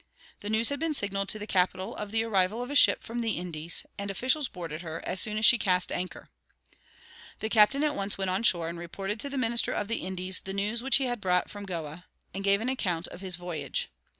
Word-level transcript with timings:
The 0.39 0.49
news 0.49 0.69
had 0.69 0.79
been 0.79 0.95
signaled 0.95 1.29
to 1.29 1.37
the 1.37 1.45
capital 1.45 1.95
of 1.95 2.09
the 2.09 2.23
arrival 2.23 2.63
of 2.63 2.71
a 2.71 2.75
ship 2.75 3.03
from 3.03 3.19
the 3.19 3.33
Indies, 3.33 3.85
and 3.99 4.09
officials 4.09 4.47
boarded 4.47 4.81
her, 4.81 4.99
as 5.05 5.21
soon 5.21 5.37
as 5.37 5.45
she 5.45 5.59
cast 5.59 5.91
anchor. 5.91 6.31
The 7.37 7.49
captain 7.49 7.83
at 7.83 7.93
once 7.93 8.17
went 8.17 8.31
on 8.31 8.41
shore, 8.41 8.67
and 8.67 8.79
reported 8.79 9.19
to 9.19 9.29
the 9.29 9.37
minister 9.37 9.71
of 9.73 9.87
the 9.87 9.97
Indies 10.01 10.39
the 10.39 10.53
news 10.53 10.81
which 10.81 10.97
he 10.97 11.05
had 11.05 11.21
brought 11.21 11.51
from 11.51 11.67
Goa, 11.67 12.05
and 12.33 12.43
gave 12.43 12.61
an 12.61 12.69
account 12.69 13.09
of 13.09 13.21
his 13.21 13.35
voyage. 13.35 13.91